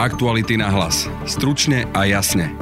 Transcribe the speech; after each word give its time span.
Aktuality 0.00 0.56
na 0.56 0.72
hlas. 0.72 1.04
Stručne 1.28 1.84
a 1.92 2.08
jasne. 2.08 2.56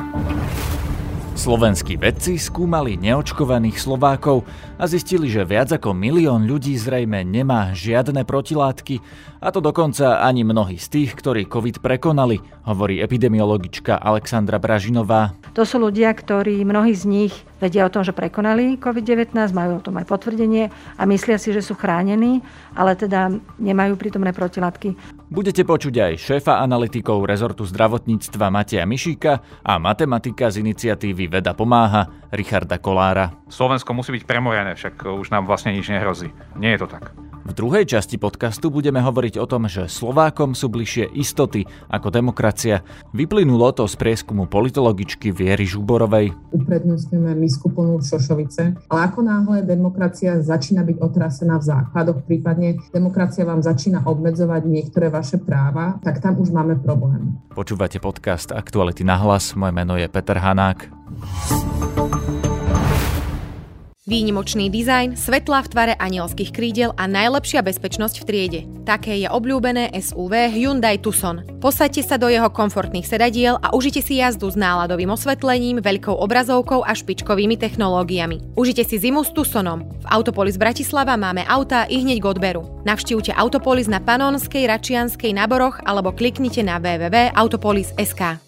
Slovenskí 1.39 1.95
vedci 1.95 2.35
skúmali 2.35 2.99
neočkovaných 2.99 3.79
Slovákov 3.79 4.43
a 4.75 4.91
zistili, 4.91 5.31
že 5.31 5.47
viac 5.47 5.71
ako 5.71 5.95
milión 5.95 6.51
ľudí 6.51 6.75
zrejme 6.75 7.23
nemá 7.23 7.71
žiadne 7.79 8.27
protilátky, 8.27 8.99
a 9.39 9.49
to 9.55 9.63
dokonca 9.63 10.19
ani 10.23 10.43
mnohí 10.43 10.79
z 10.79 10.87
tých, 10.91 11.11
ktorí 11.15 11.47
COVID 11.47 11.79
prekonali, 11.79 12.43
hovorí 12.67 12.99
epidemiologička 12.99 13.99
Alexandra 13.99 14.59
Bražinová. 14.59 15.35
To 15.55 15.63
sú 15.63 15.79
ľudia, 15.79 16.11
ktorí 16.15 16.63
mnohí 16.67 16.95
z 16.95 17.05
nich 17.07 17.35
vedia 17.59 17.87
o 17.87 17.91
tom, 17.91 18.07
že 18.07 18.15
prekonali 18.15 18.79
COVID-19, 18.79 19.35
majú 19.51 19.79
o 19.79 19.85
tom 19.85 19.99
aj 19.99 20.07
potvrdenie 20.07 20.71
a 20.99 21.03
myslia 21.07 21.39
si, 21.39 21.51
že 21.51 21.63
sú 21.63 21.75
chránení, 21.75 22.43
ale 22.75 22.95
teda 22.95 23.35
nemajú 23.59 23.99
prítomné 23.99 24.31
protilátky. 24.31 24.95
Budete 25.29 25.67
počuť 25.67 25.95
aj 25.99 26.13
šéfa 26.17 26.63
analytikov 26.63 27.27
rezortu 27.27 27.67
zdravotníctva 27.67 28.49
Mateja 28.49 28.89
Mišíka 28.89 29.43
a 29.61 29.77
matematika 29.77 30.49
z 30.49 30.65
iniciatívy 30.65 31.29
Veda 31.29 31.53
pomáha 31.53 32.09
Richarda 32.33 32.81
Kolára. 32.81 33.35
Slovensko 33.51 33.93
musí 33.93 34.15
byť 34.15 34.25
premorené, 34.25 34.73
však 34.73 35.05
už 35.05 35.29
nám 35.29 35.45
vlastne 35.45 35.77
nič 35.77 35.91
nehrozí. 35.93 36.33
Nie 36.57 36.79
je 36.79 36.87
to 36.87 36.89
tak. 36.97 37.28
V 37.49 37.57
druhej 37.57 37.89
časti 37.89 38.21
podcastu 38.21 38.69
budeme 38.69 39.01
hovoriť 39.01 39.41
o 39.41 39.49
tom, 39.49 39.73
že 39.73 39.89
Slovákom 39.89 40.53
sú 40.53 40.69
bližšie 40.69 41.17
istoty 41.17 41.65
ako 41.89 42.13
demokracia. 42.13 42.85
Vyplynulo 43.17 43.73
to 43.73 43.89
z 43.89 43.97
prieskumu 43.97 44.45
politologičky 44.45 45.33
Viery 45.33 45.65
Žuborovej. 45.65 46.37
Uprednostňujeme 46.53 47.33
misku 47.41 47.73
plnú 47.73 48.05
šošovice, 48.05 48.93
ale 48.93 49.01
ako 49.01 49.21
náhle 49.25 49.65
demokracia 49.65 50.45
začína 50.45 50.85
byť 50.85 50.97
otrasená 51.01 51.57
v 51.57 51.65
základoch, 51.73 52.29
prípadne 52.29 52.77
demokracia 52.93 53.49
vám 53.49 53.65
začína 53.65 54.05
obmedzovať 54.05 54.63
niektoré 54.69 55.09
vaše 55.09 55.41
práva, 55.41 55.97
tak 56.05 56.21
tam 56.21 56.37
už 56.37 56.53
máme 56.53 56.77
problém. 56.85 57.41
Počúvate 57.57 57.97
podcast 57.97 58.53
Aktuality 58.53 59.09
na 59.09 59.17
hlas, 59.17 59.57
moje 59.57 59.73
meno 59.73 59.97
je 59.97 60.05
Peter 60.05 60.37
Hanák. 60.37 60.93
Výnimočný 64.09 64.73
dizajn, 64.73 65.21
svetlá 65.21 65.61
v 65.61 65.69
tvare 65.69 65.95
anielských 66.01 66.49
krídel 66.49 66.97
a 66.97 67.05
najlepšia 67.05 67.61
bezpečnosť 67.61 68.17
v 68.17 68.25
triede. 68.25 68.61
Také 68.89 69.21
je 69.21 69.29
obľúbené 69.29 69.93
SUV 69.93 70.49
Hyundai 70.49 70.97
Tucson. 70.97 71.45
Posaďte 71.61 72.09
sa 72.09 72.17
do 72.17 72.33
jeho 72.33 72.49
komfortných 72.49 73.05
sedadiel 73.05 73.61
a 73.61 73.77
užite 73.77 74.01
si 74.01 74.17
jazdu 74.25 74.49
s 74.49 74.57
náladovým 74.57 75.13
osvetlením, 75.13 75.85
veľkou 75.85 76.17
obrazovkou 76.25 76.89
a 76.89 76.97
špičkovými 76.97 77.61
technológiami. 77.61 78.57
Užite 78.57 78.81
si 78.89 78.97
zimu 78.97 79.29
s 79.29 79.31
Tucsonom. 79.37 79.85
V 79.85 80.07
Autopolis 80.09 80.57
Bratislava 80.57 81.21
máme 81.21 81.45
autá 81.45 81.85
i 81.85 82.01
hneď 82.01 82.25
k 82.25 82.33
odberu. 82.33 82.65
Navštívte 82.89 83.37
Autopolis 83.37 83.93
na 83.93 84.01
Panonskej, 84.01 84.73
Račianskej, 84.73 85.37
Naboroch 85.37 85.85
alebo 85.85 86.17
kliknite 86.17 86.65
na 86.65 86.81
www.autopolis.sk. 86.81 88.41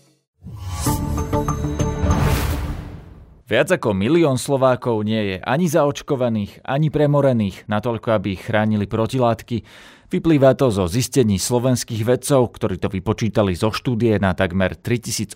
Viac 3.50 3.66
ako 3.66 3.98
milión 3.98 4.38
Slovákov 4.38 5.02
nie 5.02 5.34
je 5.34 5.36
ani 5.42 5.66
zaočkovaných, 5.66 6.62
ani 6.62 6.86
premorených, 6.86 7.66
natoľko 7.66 8.14
aby 8.14 8.38
ich 8.38 8.46
chránili 8.46 8.86
protilátky. 8.86 9.66
Vyplýva 10.06 10.54
to 10.54 10.70
zo 10.70 10.86
zistení 10.86 11.34
slovenských 11.34 12.06
vedcov, 12.06 12.46
ktorí 12.54 12.78
to 12.78 12.86
vypočítali 12.86 13.58
zo 13.58 13.74
štúdie 13.74 14.22
na 14.22 14.38
takmer 14.38 14.78
3800 14.78 15.34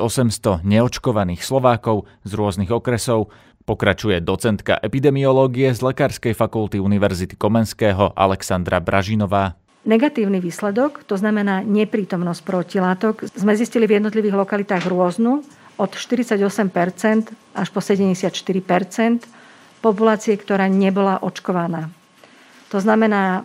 neočkovaných 0.63 1.43
Slovákov 1.43 2.07
z 2.23 2.39
rôznych 2.39 2.71
okresov. 2.71 3.35
Pokračuje 3.67 4.23
docentka 4.23 4.79
epidemiológie 4.79 5.75
z 5.75 5.83
Lekárskej 5.83 6.39
fakulty 6.39 6.79
Univerzity 6.79 7.35
Komenského 7.35 8.15
Alexandra 8.15 8.79
Bražinová. 8.79 9.59
Negatívny 9.91 10.39
výsledok, 10.39 11.03
to 11.03 11.19
znamená 11.19 11.67
neprítomnosť 11.67 12.41
protilátok, 12.47 13.27
sme 13.35 13.59
zistili 13.59 13.91
v 13.91 13.99
jednotlivých 13.99 14.39
lokalitách 14.39 14.87
rôznu, 14.87 15.43
od 15.75 15.91
48% 15.91 17.35
až 17.55 17.69
po 17.71 17.81
74% 17.83 19.27
populácie, 19.83 20.35
ktorá 20.39 20.71
nebola 20.71 21.21
očkovaná. 21.21 21.91
To 22.71 22.79
znamená, 22.79 23.45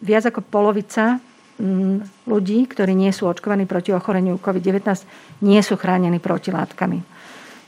viac 0.00 0.30
ako 0.30 0.40
polovica 0.46 1.18
mm, 1.58 2.26
ľudí, 2.26 2.64
ktorí 2.70 2.94
nie 2.94 3.10
sú 3.10 3.26
očkovaní 3.26 3.66
proti 3.66 3.90
ochoreniu 3.92 4.38
COVID-19, 4.38 5.04
nie 5.44 5.60
sú 5.60 5.74
chránení 5.76 6.22
protilátkami. 6.22 7.02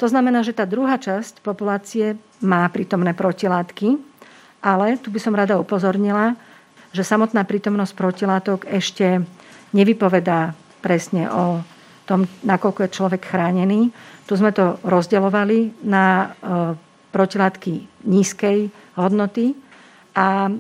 To 0.01 0.09
znamená, 0.09 0.41
že 0.41 0.57
tá 0.57 0.65
druhá 0.65 0.97
časť 0.97 1.45
populácie 1.45 2.17
má 2.41 2.65
prítomné 2.73 3.13
protilátky, 3.13 4.01
ale 4.65 4.97
tu 4.97 5.13
by 5.13 5.21
som 5.21 5.37
rada 5.37 5.61
upozornila, 5.61 6.41
že 6.97 7.05
samotná 7.05 7.45
prítomnosť 7.45 7.93
protilátok 7.93 8.65
ešte 8.65 9.21
nevypovedá 9.77 10.57
presne 10.81 11.29
o 11.29 11.61
tom, 12.11 12.27
nakoľko 12.43 12.91
je 12.91 12.97
človek 12.99 13.23
chránený. 13.23 13.95
Tu 14.27 14.35
sme 14.35 14.51
to 14.51 14.83
rozdeľovali 14.83 15.87
na 15.87 16.05
e, 16.05 16.27
protilátky 17.15 18.03
nízkej 18.11 18.75
hodnoty 18.99 19.55
a 20.19 20.51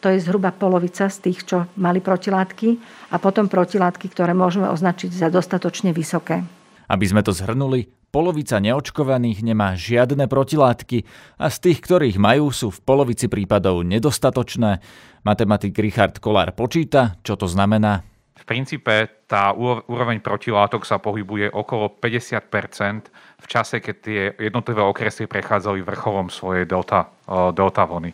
to 0.00 0.12
je 0.12 0.20
zhruba 0.20 0.52
polovica 0.52 1.08
z 1.08 1.16
tých, 1.28 1.38
čo 1.48 1.68
mali 1.80 2.00
protilátky 2.00 2.76
a 3.12 3.16
potom 3.20 3.48
protilátky, 3.48 4.12
ktoré 4.12 4.36
môžeme 4.36 4.68
označiť 4.68 5.12
za 5.12 5.28
dostatočne 5.28 5.96
vysoké. 5.96 6.44
Aby 6.88 7.04
sme 7.08 7.24
to 7.24 7.32
zhrnuli, 7.32 7.88
polovica 8.12 8.60
neočkovaných 8.60 9.40
nemá 9.40 9.72
žiadne 9.72 10.28
protilátky 10.28 11.08
a 11.40 11.48
z 11.48 11.56
tých, 11.56 11.78
ktorých 11.80 12.20
majú, 12.20 12.52
sú 12.52 12.68
v 12.68 12.84
polovici 12.84 13.32
prípadov 13.32 13.80
nedostatočné. 13.80 14.84
Matematik 15.24 15.72
Richard 15.80 16.20
Kolár 16.20 16.52
počíta, 16.52 17.16
čo 17.24 17.40
to 17.40 17.48
znamená 17.48 18.04
v 18.34 18.44
princípe 18.44 19.08
tá 19.30 19.54
úroveň 19.86 20.18
protilátok 20.18 20.82
sa 20.82 20.98
pohybuje 20.98 21.54
okolo 21.54 21.88
50% 21.96 23.08
v 23.40 23.46
čase, 23.46 23.78
keď 23.78 23.96
tie 24.02 24.20
jednotlivé 24.36 24.82
okresy 24.82 25.30
prechádzali 25.30 25.80
vrcholom 25.86 26.28
svojej 26.28 26.66
delta, 26.66 27.08
delta 27.54 27.84
vlny. 27.86 28.10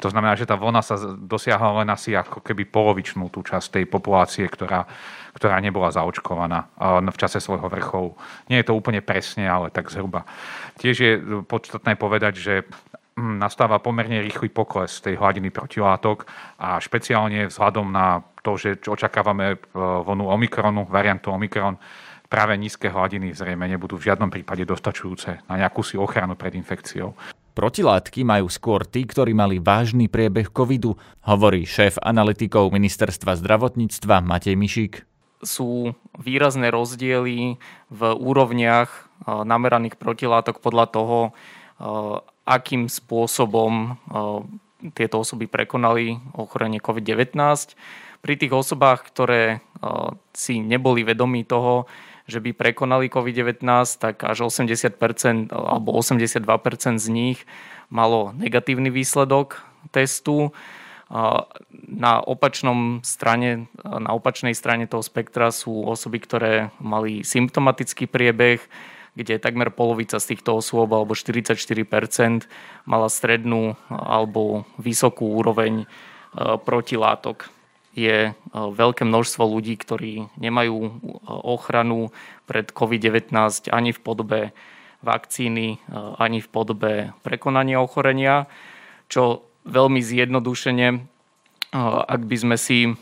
To 0.00 0.08
znamená, 0.08 0.32
že 0.32 0.48
tá 0.48 0.56
vlna 0.56 0.80
sa 0.80 0.96
dosiahla 1.12 1.84
len 1.84 1.88
asi 1.92 2.16
ako 2.16 2.40
keby 2.40 2.64
polovičnú 2.72 3.28
tú 3.28 3.44
časť 3.44 3.78
tej 3.78 3.84
populácie, 3.84 4.48
ktorá, 4.48 4.88
ktorá 5.36 5.60
nebola 5.60 5.92
zaočkovaná 5.92 6.72
v 7.04 7.20
čase 7.20 7.36
svojho 7.36 7.68
vrcholu. 7.68 8.16
Nie 8.48 8.64
je 8.64 8.72
to 8.72 8.78
úplne 8.80 9.04
presne, 9.04 9.44
ale 9.44 9.68
tak 9.68 9.92
zhruba. 9.92 10.24
Tiež 10.80 10.96
je 10.96 11.12
podstatné 11.44 12.00
povedať, 12.00 12.40
že 12.40 12.54
nastáva 13.20 13.78
pomerne 13.78 14.24
rýchly 14.24 14.48
pokles 14.48 15.04
tej 15.04 15.20
hladiny 15.20 15.52
protilátok 15.52 16.24
a 16.58 16.80
špeciálne 16.80 17.46
vzhľadom 17.52 17.86
na 17.92 18.24
to, 18.40 18.56
že 18.56 18.80
očakávame 18.88 19.54
e, 19.54 19.56
vlnu 19.76 20.24
Omikronu, 20.32 20.88
variantu 20.88 21.30
Omikron, 21.30 21.76
práve 22.30 22.54
nízke 22.56 22.88
hladiny 22.88 23.34
zrejme 23.36 23.66
nebudú 23.68 23.98
v 23.98 24.10
žiadnom 24.12 24.30
prípade 24.30 24.62
dostačujúce 24.64 25.44
na 25.50 25.54
nejakú 25.60 25.82
si 25.82 25.98
ochranu 25.98 26.38
pred 26.38 26.54
infekciou. 26.56 27.12
Protilátky 27.50 28.22
majú 28.22 28.46
skôr 28.46 28.86
tí, 28.86 29.02
ktorí 29.02 29.34
mali 29.34 29.58
vážny 29.58 30.06
priebeh 30.06 30.54
covidu, 30.54 30.94
hovorí 31.26 31.66
šéf 31.66 31.98
analytikov 31.98 32.70
ministerstva 32.70 33.34
zdravotníctva 33.36 34.22
Matej 34.22 34.54
Mišík. 34.54 34.94
Sú 35.42 35.92
výrazné 36.14 36.70
rozdiely 36.70 37.58
v 37.90 38.00
úrovniach 38.14 38.88
e, 38.88 38.98
nameraných 39.42 39.98
protilátok 39.98 40.62
podľa 40.62 40.86
toho, 40.94 41.18
e, 41.26 41.30
akým 42.44 42.88
spôsobom 42.90 43.96
tieto 44.96 45.20
osoby 45.20 45.44
prekonali 45.44 46.16
ochorenie 46.32 46.80
COVID-19 46.80 47.36
pri 48.20 48.34
tých 48.36 48.52
osobách, 48.52 49.08
ktoré 49.12 49.60
si 50.32 50.60
neboli 50.60 51.04
vedomí 51.04 51.44
toho, 51.44 51.84
že 52.30 52.38
by 52.38 52.54
prekonali 52.54 53.10
COVID-19, 53.10 53.64
tak 53.98 54.22
až 54.22 54.48
80% 54.48 55.50
alebo 55.50 55.92
82% 55.98 57.02
z 57.02 57.08
nich 57.10 57.42
malo 57.90 58.30
negatívny 58.38 58.88
výsledok 58.88 59.60
testu. 59.90 60.54
Na, 61.90 62.22
opačnom 62.22 63.02
strane, 63.02 63.66
na 63.82 64.14
opačnej 64.14 64.54
strane 64.54 64.86
toho 64.86 65.02
spektra 65.02 65.50
sú 65.50 65.82
osoby, 65.90 66.22
ktoré 66.22 66.70
mali 66.78 67.26
symptomatický 67.26 68.06
priebeh, 68.06 68.62
kde 69.18 69.42
takmer 69.42 69.74
polovica 69.74 70.18
z 70.22 70.34
týchto 70.34 70.58
osôb, 70.60 70.94
alebo 70.94 71.14
44%, 71.14 72.46
mala 72.86 73.08
strednú 73.10 73.74
alebo 73.90 74.64
vysokú 74.78 75.34
úroveň 75.34 75.86
protilátok. 76.36 77.50
Je 77.90 78.30
e, 78.30 78.32
veľké 78.54 79.02
množstvo 79.02 79.42
ľudí, 79.50 79.74
ktorí 79.74 80.30
nemajú 80.38 80.78
e, 80.78 80.90
ochranu 81.26 82.14
pred 82.46 82.70
COVID-19 82.70 83.34
ani 83.66 83.90
v 83.90 84.00
podobe 84.00 84.40
vakcíny, 85.02 85.74
e, 85.74 85.78
ani 86.22 86.38
v 86.38 86.48
podobe 86.54 86.92
prekonania 87.26 87.82
ochorenia, 87.82 88.46
čo 89.10 89.42
veľmi 89.66 89.98
zjednodušene, 89.98 91.02
ak 92.06 92.22
by 92.26 92.36
sme 92.38 92.56
si 92.58 92.94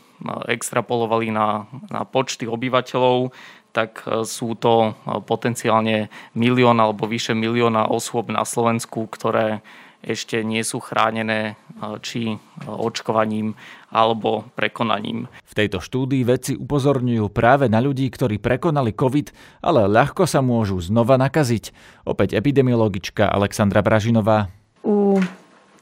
extrapolovali 0.47 1.31
na, 1.31 1.67
na 1.87 2.03
počty 2.03 2.45
obyvateľov, 2.45 3.31
tak 3.69 4.01
sú 4.25 4.57
to 4.57 4.97
potenciálne 5.29 6.09
milión 6.33 6.81
alebo 6.81 7.05
vyše 7.05 7.37
milióna 7.37 7.85
osôb 7.85 8.33
na 8.33 8.41
Slovensku, 8.41 9.05
ktoré 9.05 9.61
ešte 9.99 10.41
nie 10.47 10.63
sú 10.63 10.79
chránené 10.79 11.59
či 11.99 12.39
očkovaním 12.65 13.59
alebo 13.91 14.47
prekonaním. 14.55 15.27
V 15.43 15.53
tejto 15.53 15.83
štúdii 15.83 16.23
vedci 16.23 16.55
upozorňujú 16.55 17.27
práve 17.29 17.67
na 17.67 17.83
ľudí, 17.83 18.07
ktorí 18.07 18.39
prekonali 18.39 18.95
COVID, 18.95 19.27
ale 19.59 19.91
ľahko 19.91 20.23
sa 20.23 20.39
môžu 20.39 20.79
znova 20.79 21.19
nakaziť. 21.19 21.75
Opäť 22.07 22.39
epidemiologička 22.39 23.27
Alexandra 23.27 23.83
Bražinová. 23.83 24.47
U 24.87 25.19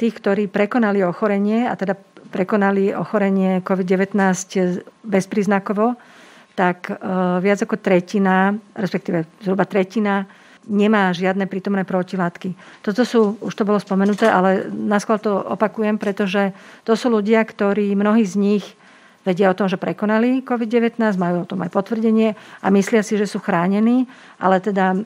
tých, 0.02 0.18
ktorí 0.18 0.50
prekonali 0.50 1.06
ochorenie, 1.06 1.70
a 1.70 1.78
teda 1.78 1.94
prekonali 2.28 2.92
ochorenie 2.94 3.64
COVID-19 3.64 4.16
bezpríznakovo, 5.04 5.96
tak 6.58 6.90
e, 6.90 6.94
viac 7.40 7.62
ako 7.62 7.78
tretina, 7.78 8.58
respektíve 8.74 9.30
zhruba 9.46 9.70
tretina, 9.70 10.26
nemá 10.68 11.16
žiadne 11.16 11.48
prítomné 11.48 11.88
protilátky. 11.88 12.82
Toto 12.84 13.08
sú, 13.08 13.40
už 13.40 13.54
to 13.56 13.64
bolo 13.64 13.80
spomenuté, 13.80 14.28
ale 14.28 14.68
naskôr 14.68 15.22
to 15.22 15.32
opakujem, 15.32 15.96
pretože 15.96 16.52
to 16.84 16.98
sú 16.98 17.08
ľudia, 17.14 17.40
ktorí, 17.46 17.96
mnohí 17.96 18.28
z 18.28 18.36
nich 18.36 18.66
vedia 19.24 19.52
o 19.52 19.58
tom, 19.58 19.68
že 19.68 19.80
prekonali 19.80 20.44
COVID-19, 20.44 20.98
majú 21.20 21.44
o 21.44 21.50
tom 21.50 21.60
aj 21.64 21.72
potvrdenie 21.72 22.36
a 22.64 22.68
myslia 22.72 23.04
si, 23.04 23.20
že 23.20 23.28
sú 23.28 23.44
chránení, 23.44 24.08
ale 24.40 24.64
teda 24.64 24.96
e, 24.96 25.00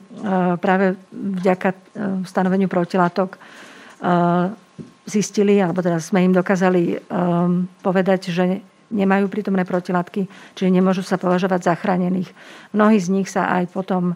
práve 0.58 0.98
vďaka 1.10 1.68
e, 1.70 1.76
stanoveniu 2.26 2.66
protilátok 2.66 3.38
zistili, 5.02 5.58
alebo 5.58 5.82
teda 5.82 5.98
sme 5.98 6.24
im 6.24 6.34
dokázali 6.34 6.98
povedať, 7.82 8.30
že 8.30 8.62
nemajú 8.92 9.26
prítomné 9.32 9.64
protilátky, 9.64 10.28
čiže 10.52 10.68
nemôžu 10.68 11.00
sa 11.00 11.16
považovať 11.16 11.60
za 11.64 11.74
chránených. 11.74 12.28
Mnohí 12.76 13.00
z 13.00 13.08
nich 13.08 13.28
sa 13.32 13.48
aj 13.60 13.72
potom, 13.72 14.14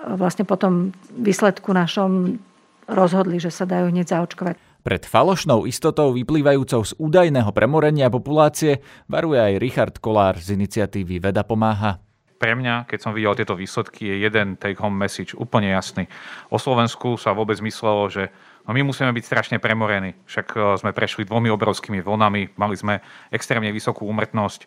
vlastne 0.00 0.48
po 0.48 0.56
tom 0.56 0.96
výsledku 1.12 1.72
našom 1.76 2.40
rozhodli, 2.84 3.40
že 3.40 3.48
sa 3.48 3.64
dajú 3.64 3.88
hneď 3.92 4.12
zaočkovať. 4.12 4.56
Pred 4.84 5.08
falošnou 5.08 5.64
istotou 5.64 6.12
vyplývajúcou 6.12 6.84
z 6.84 6.92
údajného 7.00 7.48
premorenia 7.56 8.12
populácie 8.12 8.84
varuje 9.08 9.40
aj 9.40 9.52
Richard 9.56 9.96
Kolár 9.96 10.36
z 10.36 10.60
iniciatívy 10.60 11.24
Veda 11.24 11.40
pomáha. 11.40 12.03
Pre 12.44 12.52
mňa, 12.52 12.84
keď 12.84 12.98
som 13.00 13.16
videl 13.16 13.32
tieto 13.32 13.56
výsledky, 13.56 14.04
je 14.04 14.28
jeden 14.28 14.60
take-home 14.60 14.92
message 14.92 15.32
úplne 15.32 15.72
jasný. 15.72 16.04
O 16.52 16.60
Slovensku 16.60 17.16
sa 17.16 17.32
vôbec 17.32 17.56
myslelo, 17.64 18.12
že 18.12 18.28
No 18.64 18.72
my 18.72 18.80
musíme 18.80 19.12
byť 19.12 19.24
strašne 19.24 19.56
premorení. 19.60 20.16
Však 20.24 20.46
e, 20.56 20.58
sme 20.80 20.96
prešli 20.96 21.28
dvomi 21.28 21.52
obrovskými 21.52 22.00
vlnami, 22.00 22.56
mali 22.56 22.74
sme 22.80 23.04
extrémne 23.28 23.68
vysokú 23.68 24.08
úmrtnosť. 24.08 24.64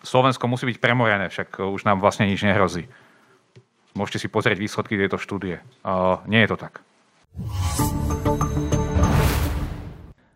Slovensko 0.00 0.48
musí 0.48 0.64
byť 0.64 0.80
premorené, 0.80 1.28
však 1.28 1.60
e, 1.60 1.68
už 1.68 1.84
nám 1.84 2.00
vlastne 2.00 2.24
nič 2.24 2.40
nehrozí. 2.40 2.88
Môžete 3.92 4.24
si 4.24 4.28
pozrieť 4.32 4.56
výsledky 4.56 4.96
tejto 4.96 5.20
štúdie. 5.20 5.60
Uh, 5.86 6.18
nie 6.26 6.42
je 6.42 6.50
to 6.50 6.58
tak. 6.58 6.82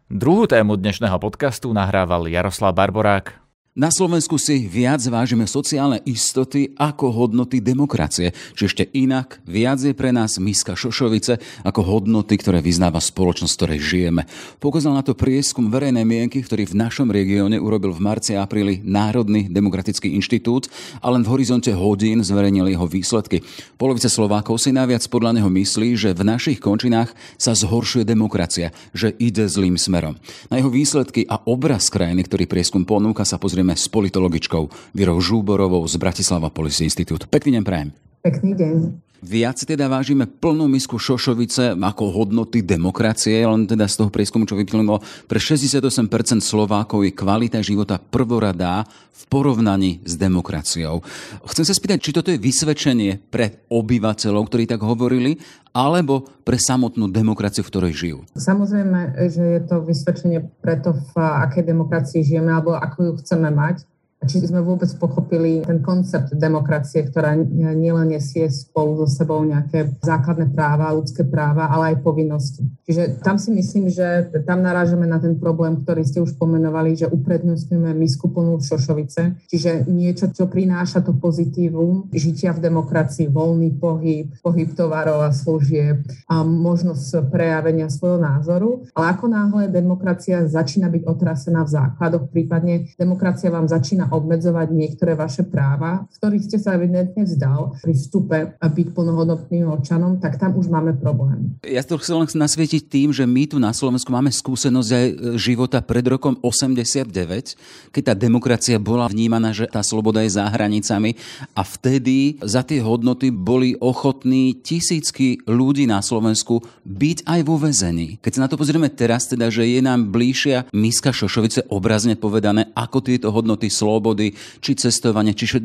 Druhú 0.06 0.46
tému 0.46 0.78
dnešného 0.78 1.18
podcastu 1.18 1.72
nahrával 1.74 2.30
Jaroslav 2.30 2.70
Barborák. 2.76 3.47
Na 3.78 3.94
Slovensku 3.94 4.42
si 4.42 4.66
viac 4.66 4.98
vážime 5.06 5.46
sociálne 5.46 6.02
istoty 6.02 6.74
ako 6.74 7.14
hodnoty 7.14 7.62
demokracie. 7.62 8.34
Či 8.58 8.62
ešte 8.66 8.84
inak, 8.90 9.38
viac 9.46 9.78
je 9.78 9.94
pre 9.94 10.10
nás 10.10 10.34
miska 10.42 10.74
šošovice 10.74 11.62
ako 11.62 11.86
hodnoty, 11.86 12.42
ktoré 12.42 12.58
vyznáva 12.58 12.98
spoločnosť, 12.98 13.54
ktorej 13.54 13.78
žijeme. 13.78 14.26
Pokazal 14.58 14.98
na 14.98 15.06
to 15.06 15.14
prieskum 15.14 15.70
verejnej 15.70 16.02
mienky, 16.02 16.42
ktorý 16.42 16.66
v 16.66 16.74
našom 16.74 17.06
regióne 17.14 17.62
urobil 17.62 17.94
v 17.94 18.02
marci 18.02 18.34
a 18.34 18.42
apríli 18.42 18.82
Národný 18.82 19.46
demokratický 19.46 20.10
inštitút 20.18 20.66
a 20.98 21.14
len 21.14 21.22
v 21.22 21.38
horizonte 21.38 21.70
hodín 21.70 22.18
zverejnil 22.26 22.74
jeho 22.74 22.90
výsledky. 22.90 23.46
Polovica 23.78 24.10
Slovákov 24.10 24.58
si 24.58 24.74
najviac 24.74 25.06
podľa 25.06 25.38
neho 25.38 25.50
myslí, 25.54 25.94
že 25.94 26.18
v 26.18 26.26
našich 26.26 26.58
končinách 26.58 27.14
sa 27.38 27.54
zhoršuje 27.54 28.02
demokracia, 28.02 28.74
že 28.90 29.14
ide 29.22 29.46
zlým 29.46 29.78
smerom. 29.78 30.18
Na 30.50 30.58
jeho 30.58 30.66
výsledky 30.66 31.30
a 31.30 31.38
obraz 31.46 31.94
krajiny, 31.94 32.26
ktorý 32.26 32.50
prieskum 32.50 32.82
ponúka, 32.82 33.22
sa 33.22 33.38
pozrieme 33.38 33.67
budeme 33.68 33.84
s 33.84 33.92
politologičkou 33.92 34.64
Virou 34.96 35.20
Žúborovou 35.20 35.84
z 35.84 36.00
Bratislava 36.00 36.48
Policy 36.48 36.88
Institute. 36.88 37.28
Pekný 37.28 37.60
deň 37.60 37.64
prajem. 37.68 37.88
Pekný 38.24 38.56
deň. 38.56 38.76
Viac 39.18 39.58
teda 39.66 39.90
vážime 39.90 40.30
plnú 40.30 40.70
misku 40.70 40.94
šošovice 40.94 41.74
ako 41.74 42.04
hodnoty 42.22 42.62
demokracie, 42.62 43.42
len 43.42 43.66
teda 43.66 43.90
z 43.90 43.98
toho 43.98 44.10
prieskumu, 44.14 44.46
čo 44.46 44.54
vyplynulo, 44.54 45.02
pre 45.26 45.42
68% 45.42 46.06
Slovákov 46.38 47.02
je 47.02 47.10
kvalita 47.10 47.58
života 47.58 47.98
prvoradá 47.98 48.86
v 49.18 49.22
porovnaní 49.26 49.98
s 50.06 50.14
demokraciou. 50.14 51.02
Chcem 51.50 51.66
sa 51.66 51.74
spýtať, 51.74 51.98
či 51.98 52.14
toto 52.14 52.30
je 52.30 52.38
vysvedčenie 52.38 53.18
pre 53.26 53.66
obyvateľov, 53.66 54.46
ktorí 54.46 54.70
tak 54.70 54.86
hovorili, 54.86 55.42
alebo 55.74 56.22
pre 56.46 56.54
samotnú 56.54 57.10
demokraciu, 57.10 57.66
v 57.66 57.70
ktorej 57.74 57.92
žijú? 57.98 58.18
Samozrejme, 58.38 59.18
že 59.34 59.44
je 59.58 59.60
to 59.66 59.82
vysvedčenie 59.82 60.46
preto, 60.62 60.94
v 60.94 61.14
akej 61.18 61.66
demokracii 61.66 62.22
žijeme 62.22 62.54
alebo 62.54 62.78
ako 62.78 62.98
ju 63.02 63.12
chceme 63.26 63.50
mať 63.50 63.82
či 64.26 64.42
sme 64.42 64.58
vôbec 64.58 64.90
pochopili 64.98 65.62
ten 65.62 65.78
koncept 65.78 66.34
demokracie, 66.34 67.06
ktorá 67.06 67.38
nielen 67.38 68.10
nesie 68.10 68.50
spolu 68.50 69.04
so 69.04 69.06
sebou 69.06 69.46
nejaké 69.46 69.94
základné 70.02 70.50
práva, 70.50 70.90
ľudské 70.90 71.22
práva, 71.22 71.70
ale 71.70 71.94
aj 71.94 72.02
povinnosti. 72.02 72.66
Čiže 72.82 73.22
tam 73.22 73.38
si 73.38 73.54
myslím, 73.54 73.86
že 73.86 74.32
tam 74.42 74.66
narážame 74.66 75.06
na 75.06 75.22
ten 75.22 75.38
problém, 75.38 75.78
ktorý 75.86 76.02
ste 76.02 76.18
už 76.18 76.34
pomenovali, 76.34 76.98
že 76.98 77.06
uprednostňujeme 77.06 77.94
misku 77.94 78.26
plnú 78.26 78.58
šošovice, 78.58 79.46
čiže 79.46 79.86
niečo, 79.86 80.34
čo 80.34 80.50
prináša 80.50 81.06
to 81.06 81.14
pozitívum 81.14 82.10
žitia 82.10 82.50
v 82.50 82.64
demokracii, 82.66 83.30
voľný 83.30 83.78
pohyb, 83.78 84.34
pohyb 84.42 84.70
tovarov 84.74 85.22
a 85.22 85.30
služieb 85.30 86.02
a 86.26 86.42
možnosť 86.42 87.30
prejavenia 87.30 87.86
svojho 87.86 88.18
názoru. 88.18 88.82
Ale 88.98 89.14
ako 89.14 89.24
náhle 89.30 89.70
demokracia 89.70 90.42
začína 90.48 90.90
byť 90.90 91.02
otrasená 91.06 91.62
v 91.62 91.70
základoch, 91.70 92.34
prípadne 92.34 92.90
demokracia 92.98 93.52
vám 93.52 93.70
začína 93.70 94.07
obmedzovať 94.10 94.68
niektoré 94.72 95.14
vaše 95.14 95.44
práva, 95.44 96.08
ktorých 96.18 96.46
ste 96.48 96.58
sa 96.58 96.74
evidentne 96.74 97.24
vzdal 97.24 97.78
pri 97.80 97.92
vstupe 97.94 98.38
byť 98.58 98.88
plnohodnotným 98.94 99.68
občanom, 99.68 100.18
tak 100.18 100.40
tam 100.40 100.56
už 100.56 100.72
máme 100.72 100.96
problém. 100.96 101.58
Ja 101.66 101.84
to 101.84 102.00
chcem 102.00 102.18
len 102.18 102.28
nasvietiť 102.28 102.82
tým, 102.88 103.08
že 103.12 103.24
my 103.28 103.44
tu 103.50 103.56
na 103.60 103.74
Slovensku 103.74 104.08
máme 104.08 104.32
skúsenosť 104.32 104.90
aj 104.90 105.06
života 105.36 105.78
pred 105.84 106.04
rokom 106.08 106.38
89, 106.40 107.92
keď 107.92 108.02
tá 108.02 108.14
demokracia 108.16 108.80
bola 108.80 109.08
vnímaná, 109.10 109.52
že 109.52 109.68
tá 109.68 109.84
sloboda 109.84 110.24
je 110.24 110.34
za 110.34 110.48
hranicami 110.48 111.18
a 111.52 111.62
vtedy 111.62 112.40
za 112.40 112.64
tie 112.64 112.80
hodnoty 112.80 113.28
boli 113.28 113.76
ochotní 113.78 114.56
tisícky 114.58 115.42
ľudí 115.44 115.84
na 115.84 116.00
Slovensku 116.00 116.64
byť 116.86 117.28
aj 117.28 117.40
vo 117.44 117.60
väzení. 117.60 118.16
Keď 118.22 118.32
sa 118.38 118.42
na 118.46 118.50
to 118.50 118.56
pozrieme 118.56 118.88
teraz, 118.88 119.28
teda, 119.28 119.52
že 119.52 119.66
je 119.66 119.80
nám 119.84 120.08
bližšia 120.08 120.70
miska 120.72 121.12
Šošovice 121.12 121.68
obrazne 121.68 122.14
povedané, 122.14 122.70
ako 122.72 123.04
tieto 123.04 123.28
hodnoty 123.34 123.68
slobody 123.68 123.97
slobody, 123.98 124.30
či 124.62 124.78
cestovanie, 124.78 125.34
či 125.34 125.58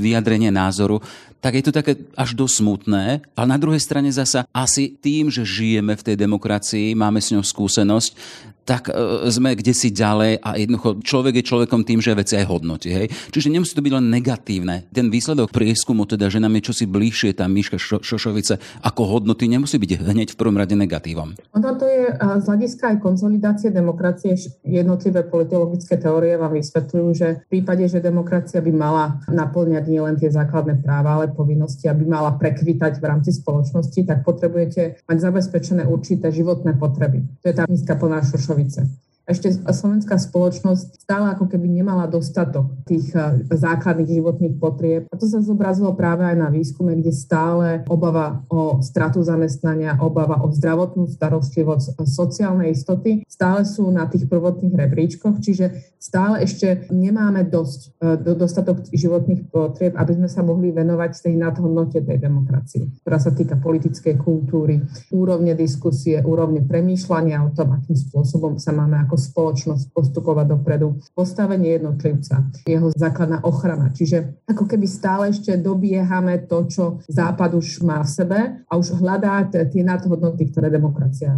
vyjadrenie 0.00 0.48
názoru, 0.48 1.04
tak 1.44 1.60
je 1.60 1.68
to 1.68 1.76
také 1.76 2.00
až 2.16 2.32
dosť 2.32 2.64
smutné. 2.64 3.20
Ale 3.36 3.46
na 3.52 3.60
druhej 3.60 3.76
strane 3.76 4.08
zasa 4.08 4.48
asi 4.48 4.88
tým, 4.88 5.28
že 5.28 5.44
žijeme 5.44 5.92
v 5.92 6.00
tej 6.08 6.16
demokracii, 6.16 6.96
máme 6.96 7.20
s 7.20 7.36
ňou 7.36 7.44
skúsenosť, 7.44 8.16
tak 8.64 8.88
e, 8.88 8.92
sme 9.28 9.54
kde 9.54 9.72
si 9.76 9.92
ďalej 9.92 10.40
a 10.40 10.56
jednoducho 10.58 11.04
človek 11.04 11.40
je 11.40 11.48
človekom 11.48 11.84
tým, 11.84 12.00
že 12.00 12.16
veci 12.16 12.34
aj 12.40 12.48
hodnotí. 12.48 12.90
Hej? 12.90 13.12
Čiže 13.30 13.52
nemusí 13.52 13.76
to 13.76 13.84
byť 13.84 13.94
len 13.94 14.08
negatívne. 14.08 14.88
Ten 14.90 15.12
výsledok 15.12 15.52
prieskumu, 15.52 16.08
teda, 16.08 16.32
že 16.32 16.40
nám 16.40 16.56
je 16.58 16.72
čosi 16.72 16.84
bližšie 16.88 17.36
tá 17.36 17.44
Miška 17.46 17.76
šo- 17.76 18.02
Šošovice 18.02 18.82
ako 18.82 19.20
hodnoty, 19.20 19.46
nemusí 19.46 19.76
byť 19.76 20.00
hneď 20.00 20.28
v 20.34 20.40
prvom 20.40 20.56
rade 20.56 20.72
negatívom. 20.74 21.36
Ono 21.54 21.70
to 21.76 21.84
je 21.84 22.02
z 22.40 22.44
hľadiska 22.48 22.96
aj 22.96 22.96
konsolidácie 23.04 23.68
demokracie. 23.70 24.34
Jednotlivé 24.64 25.22
politologické 25.28 26.00
teórie 26.00 26.40
vám 26.40 26.56
vysvetľujú, 26.56 27.08
že 27.14 27.28
v 27.44 27.60
prípade, 27.60 27.84
že 27.86 28.00
demokracia 28.00 28.64
by 28.64 28.72
mala 28.72 29.04
naplňať 29.28 29.84
nielen 29.86 30.16
tie 30.16 30.32
základné 30.32 30.80
práva, 30.80 31.20
ale 31.20 31.30
povinnosti, 31.30 31.86
aby 31.86 32.08
mala 32.08 32.34
prekvitať 32.40 32.98
v 32.98 33.04
rámci 33.04 33.30
spoločnosti, 33.36 34.00
tak 34.08 34.24
potrebujete 34.24 35.04
mať 35.04 35.16
zabezpečené 35.20 35.82
určité 35.84 36.32
životné 36.32 36.80
potreby. 36.80 37.22
To 37.44 37.46
je 37.52 37.54
tá 37.54 37.68
nízka 37.68 37.94
plná 37.98 38.24
Šošovice 38.24 38.53
Sosnowicy. 38.54 38.82
Ešte 39.24 39.48
slovenská 39.56 40.20
spoločnosť 40.20 41.00
stále 41.00 41.32
ako 41.32 41.48
keby 41.48 41.64
nemala 41.68 42.04
dostatok 42.04 42.68
tých 42.84 43.12
eh, 43.16 43.40
základných 43.48 44.20
životných 44.20 44.54
potrieb. 44.60 45.02
A 45.08 45.16
to 45.16 45.24
sa 45.24 45.40
zobrazilo 45.40 45.96
práve 45.96 46.28
aj 46.28 46.36
na 46.36 46.48
výskume, 46.52 46.92
kde 47.00 47.12
stále 47.12 47.82
obava 47.88 48.44
o 48.52 48.84
stratu 48.84 49.24
zamestnania, 49.24 49.96
obava 50.00 50.44
o 50.44 50.52
zdravotnú 50.52 51.08
starostlivosť, 51.08 52.04
sociálnej 52.04 52.76
istoty 52.76 53.24
stále 53.24 53.64
sú 53.64 53.88
na 53.88 54.04
tých 54.06 54.28
prvotných 54.28 54.76
rebríčkoch, 54.76 55.40
čiže 55.40 55.96
stále 55.96 56.44
ešte 56.44 56.86
nemáme 56.92 57.48
dosť, 57.48 57.80
eh, 58.04 58.16
do, 58.20 58.36
dostatok 58.36 58.84
životných 58.92 59.48
potrieb, 59.48 59.96
aby 59.96 60.12
sme 60.20 60.28
sa 60.28 60.44
mohli 60.44 60.68
venovať 60.68 61.24
tej 61.24 61.34
nadhodnote 61.40 62.04
tej 62.04 62.18
demokracie, 62.20 62.92
ktorá 63.00 63.16
sa 63.16 63.32
týka 63.32 63.56
politickej 63.56 64.20
kultúry, 64.20 64.84
úrovne 65.08 65.56
diskusie, 65.56 66.20
úrovne 66.20 66.60
premýšľania 66.60 67.40
o 67.40 67.50
tom, 67.56 67.72
akým 67.72 67.96
spôsobom 67.96 68.60
sa 68.60 68.76
máme 68.76 69.00
ako 69.08 69.13
ako 69.14 69.30
spoločnosť 69.30 69.84
postupovať 69.94 70.46
dopredu. 70.58 70.98
Postavenie 71.14 71.78
jednotlivca, 71.78 72.50
jeho 72.66 72.90
základná 72.98 73.46
ochrana. 73.46 73.94
Čiže 73.94 74.42
ako 74.50 74.66
keby 74.66 74.90
stále 74.90 75.30
ešte 75.30 75.54
dobiehame 75.54 76.50
to, 76.50 76.66
čo 76.66 76.84
Západ 77.06 77.54
už 77.54 77.86
má 77.86 78.02
v 78.02 78.10
sebe 78.10 78.38
a 78.66 78.72
už 78.74 78.98
hľadá 78.98 79.46
tie 79.46 79.86
nadhodnoty, 79.86 80.50
ktoré 80.50 80.66
demokracia 80.66 81.30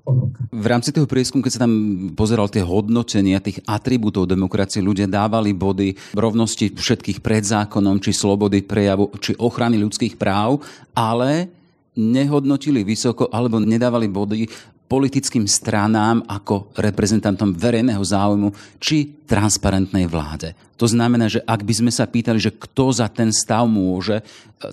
ponúka. 0.00 0.48
V 0.48 0.64
rámci 0.64 0.96
toho 0.96 1.04
prieskumu, 1.04 1.44
keď 1.44 1.52
sa 1.52 1.64
tam 1.68 1.74
pozeral 2.16 2.48
tie 2.48 2.64
hodnotenia 2.64 3.44
tých 3.44 3.60
atribútov 3.68 4.24
demokracie, 4.24 4.80
ľudia 4.80 5.04
dávali 5.04 5.52
body 5.52 6.16
rovnosti 6.16 6.72
všetkých 6.72 7.20
pred 7.20 7.44
zákonom, 7.44 8.00
či 8.00 8.16
slobody 8.16 8.64
prejavu, 8.64 9.12
či 9.20 9.36
ochrany 9.36 9.76
ľudských 9.76 10.16
práv, 10.16 10.64
ale 10.96 11.60
nehodnotili 12.00 12.86
vysoko 12.86 13.26
alebo 13.28 13.58
nedávali 13.58 14.06
body 14.06 14.46
politickým 14.90 15.46
stranám 15.46 16.26
ako 16.26 16.74
reprezentantom 16.74 17.54
verejného 17.54 18.02
záujmu 18.02 18.50
či 18.82 19.22
transparentnej 19.22 20.10
vláde. 20.10 20.58
To 20.74 20.90
znamená, 20.90 21.30
že 21.30 21.38
ak 21.46 21.62
by 21.62 21.74
sme 21.76 21.92
sa 21.94 22.10
pýtali, 22.10 22.42
že 22.42 22.50
kto 22.50 22.90
za 22.90 23.06
ten 23.06 23.30
stav 23.30 23.70
môže, 23.70 24.26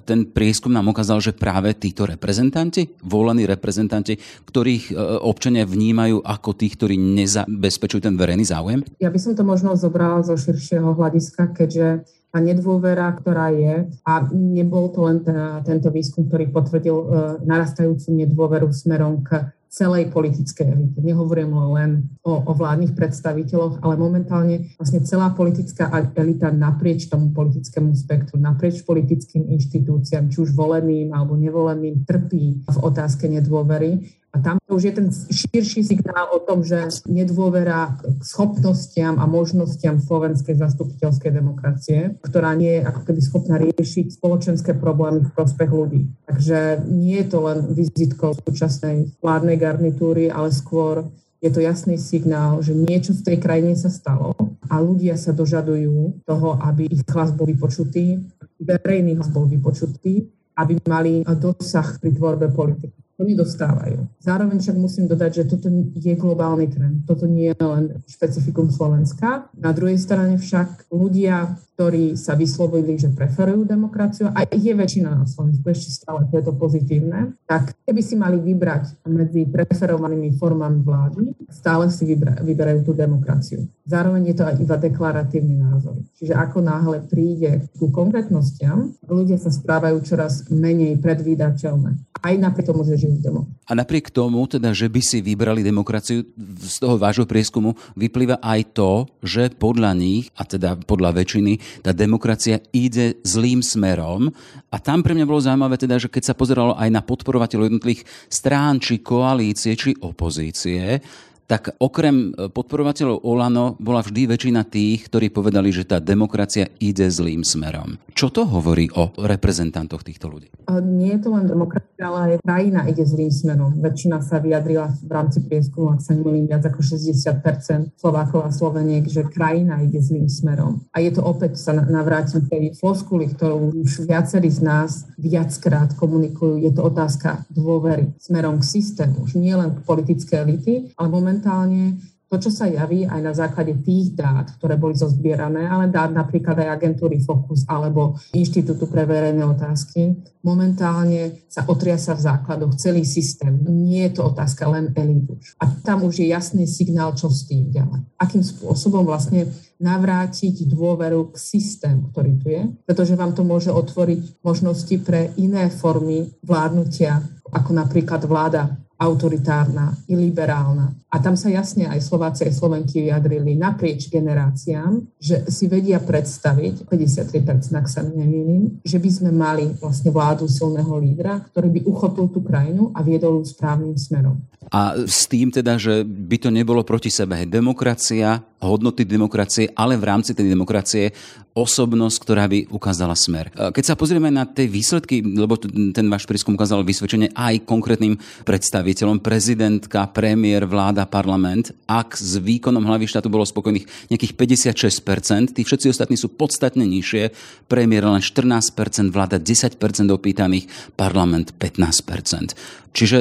ten 0.09 0.25
prieskum 0.25 0.73
nám 0.73 0.89
ukázal, 0.89 1.21
že 1.21 1.37
práve 1.37 1.77
títo 1.77 2.09
reprezentanti, 2.09 2.89
volení 3.05 3.45
reprezentanti, 3.45 4.17
ktorých 4.49 4.89
e, 4.89 4.93
občania 5.21 5.69
vnímajú 5.69 6.25
ako 6.25 6.49
tých, 6.57 6.73
ktorí 6.79 6.95
nezabezpečujú 6.97 8.01
ten 8.01 8.17
verejný 8.17 8.47
záujem? 8.47 8.81
Ja 8.97 9.13
by 9.13 9.19
som 9.21 9.37
to 9.37 9.45
možno 9.45 9.77
zobrala 9.77 10.25
zo 10.25 10.33
širšieho 10.33 10.97
hľadiska, 10.97 11.53
keďže 11.53 12.07
tá 12.31 12.39
nedôvera, 12.39 13.13
ktorá 13.15 13.51
je, 13.53 13.91
a 14.03 14.13
nebol 14.31 14.91
to 14.91 15.05
len 15.05 15.23
ten, 15.23 15.37
tento 15.63 15.93
výskum, 15.93 16.25
ktorý 16.31 16.49
potvrdil 16.49 16.97
e, 16.97 17.05
narastajúcu 17.45 18.07
nedôveru 18.25 18.71
smerom 18.71 19.21
k 19.27 19.43
celej 19.67 20.09
politickej 20.09 20.67
elite. 20.67 20.99
Nehovorím 21.03 21.51
len 21.75 21.91
o, 22.23 22.39
o 22.39 22.51
vládnych 22.55 22.95
predstaviteľoch, 22.95 23.83
ale 23.83 23.95
momentálne 23.99 24.71
vlastne 24.79 25.03
celá 25.03 25.31
politická 25.35 25.91
elita 26.15 26.49
naprieč 26.51 27.11
tomu 27.11 27.35
politickému 27.35 27.91
spektru, 27.93 28.39
naprieč 28.39 28.81
politickým 28.87 29.47
inštitúciám, 29.53 30.31
či 30.31 30.37
už 30.41 30.55
voleným 30.55 31.11
alebo 31.11 31.35
nevoleným, 31.35 32.07
trpí 32.07 32.63
v 32.63 32.77
otázke 32.79 33.27
nedôvery. 33.27 34.07
A 34.37 34.41
tam 34.45 34.61
už 34.69 34.83
je 34.83 34.93
ten 34.93 35.09
širší 35.33 35.81
signál 35.81 36.29
o 36.29 36.37
tom, 36.37 36.61
že 36.61 37.01
nedôvera 37.09 37.97
k 37.97 38.21
schopnostiam 38.21 39.17
a 39.17 39.25
možnostiam 39.25 39.97
slovenskej 39.97 40.61
zastupiteľskej 40.61 41.31
demokracie, 41.33 42.13
ktorá 42.21 42.53
nie 42.53 42.77
je 42.77 42.85
ako 42.85 43.01
keby 43.01 43.21
schopná 43.25 43.57
riešiť 43.57 44.21
spoločenské 44.21 44.77
problémy 44.77 45.25
v 45.25 45.33
prospech 45.33 45.71
ľudí. 45.73 46.01
Takže 46.29 46.85
nie 46.85 47.17
je 47.17 47.27
to 47.33 47.49
len 47.49 47.65
vizitkou 47.73 48.37
súčasnej 48.37 49.09
vládnej 49.25 49.57
garnitúry, 49.57 50.29
ale 50.29 50.53
skôr 50.53 51.09
je 51.41 51.49
to 51.49 51.57
jasný 51.57 51.97
signál, 51.97 52.61
že 52.61 52.77
niečo 52.77 53.17
v 53.17 53.33
tej 53.33 53.37
krajine 53.41 53.73
sa 53.73 53.89
stalo 53.89 54.37
a 54.69 54.77
ľudia 54.77 55.17
sa 55.17 55.33
dožadujú 55.33 56.21
toho, 56.29 56.61
aby 56.61 56.85
ich 56.85 57.01
hlas 57.09 57.33
bol 57.33 57.49
vypočutý, 57.49 58.21
verejný 58.61 59.17
hlas 59.17 59.33
bol 59.33 59.49
vypočutý, 59.49 60.29
aby 60.61 60.77
mali 60.85 61.25
dosah 61.25 61.97
pri 61.97 62.13
tvorbe 62.13 62.53
politiky 62.53 63.06
oni 63.17 63.33
dostávajú. 63.33 64.05
Zároveň 64.21 64.61
však 64.61 64.77
musím 64.77 65.09
dodať, 65.09 65.31
že 65.41 65.43
toto 65.49 65.73
je 65.97 66.13
globálny 66.13 66.69
trend. 66.69 67.09
Toto 67.09 67.25
nie 67.25 67.49
je 67.49 67.65
len 67.65 67.97
špecifikum 68.05 68.69
Slovenska. 68.69 69.49
Na 69.57 69.73
druhej 69.73 69.97
strane 69.97 70.37
však 70.37 70.93
ľudia, 70.93 71.57
ktorí 71.73 72.13
sa 72.13 72.37
vyslovili, 72.37 72.97
že 72.97 73.13
preferujú 73.13 73.65
demokraciu, 73.65 74.29
a 74.33 74.45
je 74.49 74.73
väčšina 74.73 75.13
na 75.13 75.25
Slovensku, 75.29 75.65
ešte 75.69 75.93
stále 75.93 76.25
to 76.29 76.41
je 76.41 76.45
to 76.45 76.53
pozitívne, 76.57 77.37
tak 77.45 77.73
keby 77.85 78.01
si 78.01 78.17
mali 78.17 78.37
vybrať 78.41 79.05
medzi 79.09 79.45
preferovanými 79.45 80.33
formami 80.37 80.81
vlády, 80.81 81.21
stále 81.53 81.89
si 81.93 82.05
vyberajú 82.41 82.81
tú 82.85 82.93
demokraciu. 82.97 83.65
Zároveň 83.85 84.33
je 84.33 84.35
to 84.41 84.43
aj 84.45 84.55
iba 84.61 84.75
deklaratívny 84.77 85.55
názor. 85.57 86.01
Čiže 86.17 86.33
ako 86.33 86.65
náhle 86.65 86.97
príde 87.05 87.65
ku 87.77 87.93
konkrétnostiam, 87.93 88.93
ľudia 89.05 89.37
sa 89.37 89.53
správajú 89.53 90.01
čoraz 90.01 90.49
menej 90.49 90.97
predvídateľné 90.97 92.16
aj 92.27 92.35
napriek 92.35 92.67
tomu, 92.67 92.83
že 92.83 92.99
žijú 92.99 93.15
v 93.17 93.21
demo. 93.23 93.41
A 93.67 93.71
napriek 93.71 94.11
tomu, 94.11 94.43
teda, 94.45 94.75
že 94.75 94.91
by 94.91 95.01
si 95.01 95.23
vybrali 95.23 95.63
demokraciu, 95.63 96.27
z 96.59 96.77
toho 96.83 96.99
vášho 96.99 97.23
prieskumu 97.23 97.79
vyplýva 97.95 98.43
aj 98.43 98.75
to, 98.75 99.07
že 99.23 99.55
podľa 99.55 99.95
nich, 99.95 100.27
a 100.35 100.43
teda 100.43 100.75
podľa 100.83 101.23
väčšiny, 101.23 101.83
tá 101.83 101.95
demokracia 101.95 102.59
ide 102.75 103.17
zlým 103.23 103.63
smerom. 103.63 104.29
A 104.67 104.77
tam 104.83 104.99
pre 105.01 105.15
mňa 105.15 105.25
bolo 105.25 105.39
zaujímavé, 105.39 105.79
teda, 105.79 105.95
že 105.95 106.11
keď 106.11 106.33
sa 106.33 106.37
pozeralo 106.37 106.75
aj 106.75 106.89
na 106.91 106.99
podporovateľov 106.99 107.71
jednotlivých 107.71 108.03
strán, 108.27 108.83
či 108.83 108.99
koalície, 108.99 109.79
či 109.79 109.95
opozície, 110.03 110.99
tak 111.47 111.79
okrem 111.79 112.35
e, 112.35 112.51
podporovateľov 112.51 113.23
Olano 113.23 113.79
bola 113.79 114.03
vždy 114.03 114.27
väčšina 114.27 114.67
tých, 114.67 115.07
ktorí 115.07 115.31
povedali, 115.31 115.71
že 115.71 115.87
tá 115.87 116.03
demokracia 116.03 116.67
ide 116.83 117.07
zlým 117.07 117.47
smerom. 117.47 117.95
Čo 118.11 118.27
to 118.35 118.43
hovorí 118.43 118.91
o 118.91 119.15
reprezentantoch 119.15 120.03
týchto 120.03 120.27
ľudí? 120.27 120.51
Nie 120.83 121.15
je 121.15 121.21
to 121.23 121.29
len 121.31 121.47
demokracia, 121.47 122.03
ale 122.03 122.35
aj 122.35 122.43
krajina 122.43 122.83
ide 122.91 123.07
zlým 123.07 123.31
smerom. 123.31 123.79
Väčšina 123.79 124.19
sa 124.19 124.43
vyjadrila 124.43 124.91
v 124.91 125.11
rámci 125.11 125.39
prieskumu, 125.47 125.95
ak 125.95 126.03
sa 126.03 126.11
nemýlim, 126.11 126.51
viac 126.51 126.67
ako 126.67 126.83
60% 126.83 127.95
Slovákov 127.95 128.43
a 128.43 128.51
Sloveniek, 128.51 129.07
že 129.07 129.23
krajina 129.23 129.79
ide 129.79 130.03
zlým 130.03 130.27
smerom. 130.27 130.83
A 130.91 130.99
je 130.99 131.15
to 131.15 131.23
opäť 131.23 131.55
sa 131.55 131.71
navrátim 131.71 132.43
tej 132.43 132.75
floskuli, 132.75 133.31
ktorú 133.31 133.71
už 133.87 134.03
viacerí 134.03 134.51
z 134.51 134.67
nás 134.67 135.07
viackrát 135.15 135.95
komunikujú. 135.95 136.59
Je 136.59 136.75
to 136.75 136.83
otázka 136.83 137.47
dôvery 137.47 138.11
smerom 138.19 138.59
k 138.59 138.67
systému. 138.67 139.23
Už 139.23 139.39
nie 139.39 139.55
len 139.55 139.71
k 139.71 139.79
politické 139.87 140.43
elity, 140.43 140.91
ale 140.99 141.07
moment 141.07 141.36
momentálne 141.37 142.01
to, 142.27 142.35
čo 142.43 142.51
sa 142.51 142.67
javí 142.67 143.07
aj 143.07 143.21
na 143.23 143.31
základe 143.31 143.71
tých 143.87 144.11
dát, 144.11 144.51
ktoré 144.59 144.75
boli 144.75 144.99
zozbierané, 144.99 145.63
ale 145.63 145.87
dát 145.87 146.11
napríklad 146.11 146.59
aj 146.59 146.75
agentúry 146.75 147.23
Focus 147.23 147.63
alebo 147.71 148.19
Inštitútu 148.35 148.83
pre 148.91 149.07
verejné 149.07 149.47
otázky, 149.47 150.11
momentálne 150.43 151.47
sa 151.47 151.63
otriasa 151.63 152.19
v 152.19 152.27
základoch 152.27 152.75
celý 152.75 153.07
systém. 153.07 153.63
Nie 153.71 154.11
je 154.11 154.19
to 154.19 154.35
otázka 154.35 154.67
len 154.67 154.91
elítu. 154.91 155.39
A 155.63 155.71
tam 155.87 156.03
už 156.03 156.19
je 156.19 156.27
jasný 156.27 156.67
signál, 156.67 157.15
čo 157.15 157.31
s 157.31 157.47
tým 157.47 157.71
ďalej. 157.71 158.03
Akým 158.19 158.43
spôsobom 158.43 159.07
vlastne 159.07 159.47
navrátiť 159.79 160.67
dôveru 160.67 161.31
k 161.31 161.35
systému, 161.39 162.11
ktorý 162.11 162.31
tu 162.43 162.51
je, 162.51 162.67
pretože 162.83 163.15
vám 163.15 163.39
to 163.39 163.47
môže 163.47 163.71
otvoriť 163.71 164.43
možnosti 164.43 164.95
pre 164.99 165.31
iné 165.39 165.71
formy 165.71 166.27
vládnutia, 166.43 167.23
ako 167.55 167.71
napríklad 167.71 168.19
vláda 168.27 168.83
autoritárna 168.97 169.93
i 170.09 170.17
liberálna. 170.17 170.89
A 171.07 171.21
tam 171.21 171.37
sa 171.37 171.47
jasne 171.47 171.87
aj 171.87 172.03
Slováci 172.03 172.49
aj 172.49 172.57
Slovenky 172.57 173.05
vyjadrili 173.05 173.53
naprieč 173.55 174.09
generáciám, 174.09 175.05
že 175.21 175.45
si 175.47 175.69
vedia 175.69 176.01
predstaviť, 176.01 176.89
53% 176.89 177.77
ak 177.77 177.87
sa 177.87 178.01
nemýlim, 178.03 178.81
že 178.81 178.97
by 178.97 179.09
sme 179.09 179.31
mali 179.31 179.69
vlastne 179.77 180.09
vládu 180.09 180.49
silného 180.49 180.97
lídra, 180.97 181.45
ktorý 181.53 181.79
by 181.79 181.81
uchopil 181.85 182.27
tú 182.33 182.41
krajinu 182.41 182.91
a 182.91 183.05
viedol 183.05 183.39
ju 183.39 183.53
správnym 183.53 183.95
smerom. 183.95 184.41
A 184.67 184.99
s 185.07 185.31
tým 185.31 185.47
teda, 185.47 185.79
že 185.79 186.03
by 186.03 186.37
to 186.43 186.49
nebolo 186.51 186.83
proti 186.83 187.07
sebe. 187.07 187.47
Demokracia, 187.47 188.43
hodnoty 188.57 189.05
demokracie, 189.05 189.69
ale 189.77 189.97
v 189.97 190.07
rámci 190.09 190.33
tej 190.33 190.49
demokracie 190.49 191.13
osobnosť, 191.57 192.17
ktorá 192.21 192.45
by 192.45 192.69
ukázala 192.69 193.17
smer. 193.17 193.49
Keď 193.49 193.81
sa 193.81 193.97
pozrieme 193.97 194.29
na 194.29 194.45
tie 194.45 194.69
výsledky, 194.69 195.25
lebo 195.25 195.57
ten 195.93 196.05
váš 196.05 196.29
prískum 196.29 196.53
ukázal 196.53 196.85
vysvedčenie 196.85 197.33
aj 197.33 197.65
konkrétnym 197.65 198.17
predstaviteľom, 198.45 199.25
prezidentka, 199.25 200.05
premiér, 200.13 200.69
vláda, 200.69 201.09
parlament, 201.09 201.73
ak 201.89 202.13
s 202.13 202.37
výkonom 202.37 202.85
hlavy 202.85 203.09
štátu 203.09 203.33
bolo 203.33 203.41
spokojných 203.41 204.13
nejakých 204.13 204.33
56%, 204.37 205.57
tí 205.57 205.65
všetci 205.65 205.89
ostatní 205.89 206.13
sú 206.13 206.29
podstatne 206.29 206.85
nižšie, 206.85 207.33
premiér 207.65 208.05
len 208.05 208.21
14%, 208.21 209.09
vláda 209.09 209.41
10% 209.41 209.81
opýtaných, 210.13 210.69
parlament 210.93 211.57
15%. 211.57 212.53
Čiže 212.93 213.17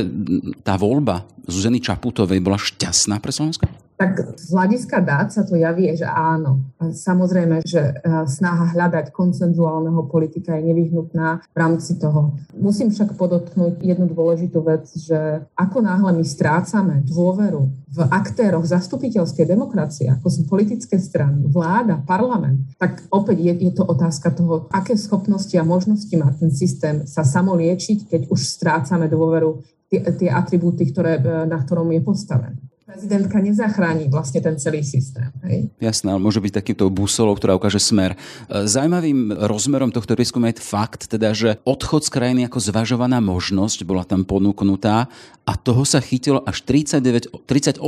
tá 0.61 0.77
voľba 0.77 1.25
Zuzany 1.49 1.81
Čaputovej 1.81 2.45
bola 2.45 2.61
šťastná 2.61 3.17
pre 3.21 3.33
Slovensko? 3.33 3.86
Tak 3.97 4.37
z 4.37 4.53
hľadiska 4.53 5.01
dát 5.01 5.33
sa 5.33 5.41
to 5.41 5.57
javí, 5.57 5.89
že 5.97 6.05
áno. 6.05 6.69
Samozrejme, 6.77 7.65
že 7.65 7.81
e, 7.81 7.93
snaha 8.29 8.77
hľadať 8.77 9.09
koncenzuálneho 9.09 10.05
politika 10.13 10.53
je 10.61 10.69
nevyhnutná 10.69 11.41
v 11.41 11.57
rámci 11.57 11.97
toho. 11.97 12.37
Musím 12.53 12.93
však 12.93 13.17
podotknúť 13.17 13.81
jednu 13.81 14.13
dôležitú 14.13 14.61
vec, 14.61 14.85
že 14.93 15.49
ako 15.57 15.81
náhle 15.81 16.13
my 16.13 16.25
strácame 16.29 17.09
dôveru 17.09 17.73
v 17.89 17.99
aktéroch 18.13 18.69
zastupiteľskej 18.69 19.49
demokracie, 19.49 20.13
ako 20.13 20.29
sú 20.29 20.41
politické 20.45 21.01
strany, 21.01 21.49
vláda, 21.49 21.97
parlament, 22.05 22.77
tak 22.77 23.01
opäť 23.09 23.41
je, 23.41 23.53
je 23.65 23.73
to 23.73 23.85
otázka 23.89 24.29
toho, 24.37 24.69
aké 24.77 24.93
schopnosti 25.01 25.57
a 25.57 25.65
možnosti 25.65 26.13
má 26.21 26.37
ten 26.37 26.53
systém 26.53 27.09
sa 27.09 27.25
samoliečiť, 27.25 28.13
keď 28.13 28.21
už 28.29 28.41
strácame 28.45 29.09
dôveru 29.09 29.65
tie, 29.89 30.05
tie 30.05 30.29
atribúty, 30.29 30.93
ktoré, 30.93 31.17
e, 31.17 31.49
na 31.49 31.57
ktorom 31.65 31.89
je 31.97 32.05
postavený. 32.05 32.66
Prezidentka 32.87 33.43
nezachráni 33.43 34.07
vlastne 34.07 34.39
ten 34.39 34.55
celý 34.63 34.87
systém. 34.87 35.35
Hej? 35.43 35.75
Jasné, 35.83 36.15
ale 36.15 36.23
môže 36.23 36.39
byť 36.39 36.55
takýmto 36.55 36.87
busolou, 36.87 37.35
ktorá 37.35 37.59
ukáže 37.59 37.83
smer. 37.83 38.15
E, 38.15 38.63
Zajímavým 38.63 39.35
rozmerom 39.35 39.91
tohto 39.91 40.15
prieskumu 40.15 40.55
je 40.55 40.63
fakt, 40.63 41.11
teda, 41.11 41.35
že 41.35 41.59
odchod 41.67 42.07
z 42.07 42.15
krajiny 42.15 42.41
ako 42.47 42.63
zvažovaná 42.63 43.19
možnosť 43.19 43.83
bola 43.83 44.07
tam 44.07 44.23
ponúknutá 44.23 45.11
a 45.43 45.53
toho 45.59 45.83
sa 45.83 45.99
chytilo 45.99 46.47
až 46.47 46.63
39, 46.63 47.35
38% 47.51 47.83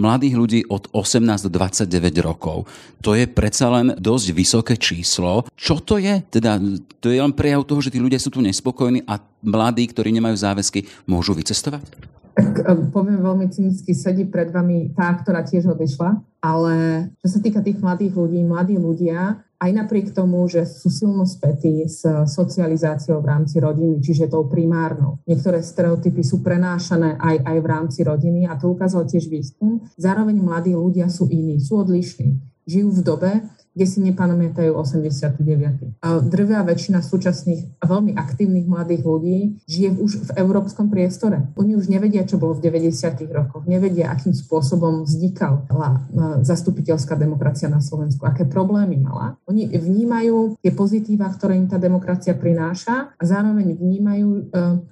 mladých 0.00 0.34
ľudí 0.40 0.60
od 0.72 0.88
18 0.96 1.44
do 1.44 1.50
29 1.52 1.84
rokov. 2.24 2.64
To 3.04 3.12
je 3.12 3.28
predsa 3.28 3.68
len 3.76 3.92
dosť 4.00 4.26
vysoké 4.32 4.74
číslo. 4.80 5.44
Čo 5.52 5.84
to 5.84 6.00
je? 6.00 6.24
Teda, 6.32 6.56
to 6.96 7.12
je 7.12 7.20
len 7.20 7.36
prejav 7.36 7.68
toho, 7.68 7.84
že 7.84 7.92
tí 7.92 8.00
ľudia 8.00 8.16
sú 8.16 8.32
tu 8.32 8.40
nespokojní 8.40 9.04
a 9.04 9.20
mladí, 9.44 9.84
ktorí 9.84 10.16
nemajú 10.16 10.40
záväzky, 10.40 10.88
môžu 11.04 11.36
vycestovať? 11.36 12.21
Tak 12.32 12.64
e, 12.64 12.72
poviem 12.88 13.20
veľmi 13.20 13.46
cynicky, 13.52 13.92
sedí 13.92 14.24
pred 14.24 14.48
vami 14.48 14.92
tá, 14.96 15.12
ktorá 15.16 15.44
tiež 15.44 15.68
odišla, 15.72 16.20
ale 16.40 16.74
čo 17.22 17.28
sa 17.28 17.38
týka 17.38 17.60
tých 17.62 17.78
mladých 17.78 18.16
ľudí, 18.18 18.40
mladí 18.42 18.76
ľudia, 18.80 19.40
aj 19.62 19.70
napriek 19.70 20.10
tomu, 20.10 20.42
že 20.50 20.66
sú 20.66 20.90
silno 20.90 21.22
spätí 21.22 21.86
s 21.86 22.02
socializáciou 22.26 23.22
v 23.22 23.30
rámci 23.30 23.62
rodiny, 23.62 24.02
čiže 24.02 24.26
tou 24.26 24.50
primárnou. 24.50 25.22
Niektoré 25.22 25.62
stereotypy 25.62 26.26
sú 26.26 26.42
prenášané 26.42 27.14
aj, 27.14 27.46
aj 27.46 27.56
v 27.62 27.66
rámci 27.70 28.00
rodiny 28.02 28.50
a 28.50 28.58
to 28.58 28.74
ukázal 28.74 29.06
tiež 29.06 29.30
výskum. 29.30 29.86
Zároveň 29.94 30.42
mladí 30.42 30.74
ľudia 30.74 31.06
sú 31.06 31.30
iní, 31.30 31.62
sú 31.62 31.78
odlišní. 31.78 32.42
Žijú 32.66 32.88
v 32.90 33.00
dobe, 33.06 33.32
kde 33.72 33.86
si 33.88 33.98
nepamätajú 34.04 34.76
89. 34.76 36.04
A 36.04 36.20
drvia 36.20 36.60
väčšina 36.60 37.00
súčasných 37.00 37.80
a 37.80 37.84
veľmi 37.88 38.12
aktívnych 38.12 38.68
mladých 38.68 39.02
ľudí 39.02 39.38
žije 39.64 39.90
už 39.96 40.10
v 40.28 40.30
európskom 40.36 40.92
priestore. 40.92 41.48
Oni 41.56 41.72
už 41.72 41.88
nevedia, 41.88 42.28
čo 42.28 42.36
bolo 42.36 42.52
v 42.52 42.68
90. 42.68 43.32
rokoch, 43.32 43.64
nevedia, 43.64 44.12
akým 44.12 44.36
spôsobom 44.36 45.08
vznikala 45.08 46.04
zastupiteľská 46.44 47.16
demokracia 47.16 47.72
na 47.72 47.80
Slovensku, 47.80 48.28
aké 48.28 48.44
problémy 48.44 49.00
mala. 49.00 49.40
Oni 49.48 49.64
vnímajú 49.66 50.60
tie 50.60 50.72
pozitíva, 50.76 51.32
ktoré 51.32 51.56
im 51.56 51.68
tá 51.68 51.80
demokracia 51.80 52.36
prináša 52.36 53.16
a 53.16 53.22
zároveň 53.24 53.72
vnímajú 53.72 54.28
e, 54.28 54.42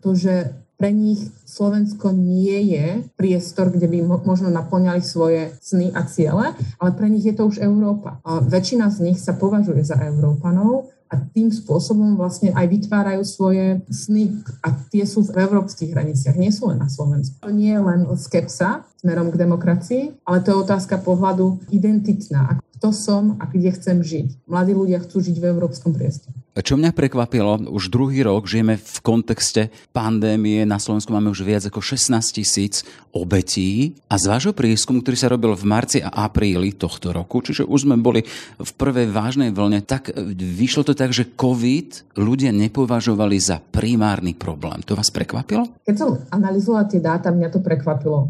to, 0.01 0.17
že 0.17 0.61
pre 0.81 0.97
nich 0.97 1.29
Slovensko 1.45 2.17
nie 2.17 2.73
je 2.73 3.05
priestor, 3.21 3.69
kde 3.69 3.85
by 3.85 4.25
možno 4.25 4.49
naplňali 4.49 5.05
svoje 5.05 5.53
sny 5.61 5.93
a 5.93 6.09
ciele, 6.09 6.57
ale 6.81 6.91
pre 6.97 7.13
nich 7.13 7.29
je 7.29 7.37
to 7.37 7.53
už 7.53 7.61
Európa. 7.61 8.17
A 8.25 8.41
väčšina 8.41 8.89
z 8.89 9.13
nich 9.13 9.21
sa 9.21 9.37
považuje 9.37 9.85
za 9.85 10.01
Európanov 10.01 10.89
a 11.13 11.21
tým 11.21 11.53
spôsobom 11.53 12.17
vlastne 12.17 12.57
aj 12.57 12.65
vytvárajú 12.65 13.21
svoje 13.29 13.85
sny 13.93 14.41
a 14.65 14.73
tie 14.89 15.05
sú 15.05 15.29
v 15.29 15.37
európskych 15.37 15.93
hraniciach, 15.93 16.41
nie 16.41 16.49
sú 16.49 16.73
len 16.73 16.81
na 16.81 16.89
Slovensku. 16.89 17.37
To 17.45 17.53
nie 17.53 17.77
je 17.77 17.83
len 17.85 18.09
skepsa 18.17 18.89
smerom 19.05 19.29
k 19.29 19.37
demokracii, 19.37 20.03
ale 20.25 20.41
to 20.41 20.57
je 20.57 20.63
otázka 20.65 20.97
pohľadu 21.05 21.61
identitná. 21.69 22.57
Kto 22.81 22.97
som 22.97 23.37
a 23.37 23.45
kde 23.45 23.77
chcem 23.77 24.01
žiť. 24.01 24.49
Mladí 24.49 24.73
ľudia 24.73 25.05
chcú 25.05 25.21
žiť 25.21 25.37
v 25.37 25.53
európskom 25.53 25.93
priestore. 25.93 26.40
Čo 26.51 26.75
mňa 26.75 26.91
prekvapilo, 26.91 27.71
už 27.71 27.95
druhý 27.95 28.27
rok 28.27 28.51
žijeme 28.51 28.75
v 28.75 28.97
kontexte 29.07 29.71
pandémie, 29.95 30.67
na 30.67 30.83
Slovensku 30.83 31.15
máme 31.15 31.31
už 31.31 31.47
viac 31.47 31.63
ako 31.63 31.79
16 31.79 32.19
tisíc 32.35 32.83
obetí 33.15 33.95
a 34.11 34.19
z 34.19 34.25
vášho 34.27 34.51
prieskumu, 34.51 34.99
ktorý 34.99 35.15
sa 35.15 35.31
robil 35.31 35.55
v 35.55 35.63
marci 35.63 35.99
a 36.03 36.11
apríli 36.27 36.75
tohto 36.75 37.15
roku, 37.15 37.39
čiže 37.39 37.63
už 37.63 37.87
sme 37.87 37.95
boli 38.03 38.27
v 38.59 38.71
prvej 38.75 39.15
vážnej 39.15 39.55
vlne, 39.55 39.79
tak 39.87 40.11
vyšlo 40.37 40.83
to 40.83 40.99
tak, 40.99 41.15
že 41.15 41.31
COVID 41.39 42.19
ľudia 42.19 42.51
nepovažovali 42.51 43.39
za 43.39 43.63
primárny 43.63 44.35
problém. 44.35 44.83
To 44.91 44.99
vás 44.99 45.15
prekvapilo? 45.15 45.71
Keď 45.87 45.95
som 45.95 46.19
analyzovala 46.35 46.91
tie 46.91 46.99
dáta, 46.99 47.31
mňa 47.31 47.49
to 47.55 47.63
prekvapilo. 47.63 48.27